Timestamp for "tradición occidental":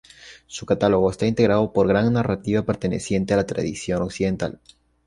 3.45-4.59